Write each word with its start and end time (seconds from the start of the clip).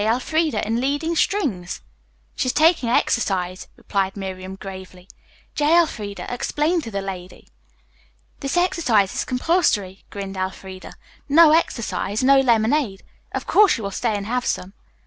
Elfreda 0.03 0.65
in 0.65 0.81
leading 0.81 1.15
strings?" 1.15 1.81
"She 2.35 2.47
is 2.47 2.53
taking 2.53 2.89
exercise," 2.89 3.67
replied 3.75 4.17
Miriam 4.17 4.55
gravely. 4.55 5.07
"J. 5.53 5.77
Elfreda, 5.77 6.25
explain 6.33 6.81
to 6.81 6.89
the 6.89 7.03
lady." 7.03 7.47
"This 8.39 8.57
exercise 8.57 9.13
is 9.13 9.23
compulsory," 9.25 10.03
grinned 10.09 10.37
Elfreda. 10.37 10.93
"No 11.29 11.51
exercise, 11.51 12.23
no 12.23 12.39
lemonade. 12.39 13.03
Of 13.31 13.45
course, 13.45 13.77
you 13.77 13.83
will 13.83 13.91
stay 13.91 14.15
and 14.15 14.25
have 14.25 14.47
some." 14.47 14.73